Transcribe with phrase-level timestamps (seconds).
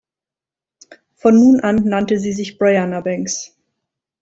[1.17, 3.55] Von nun an nannte sie sich "Briana Banks.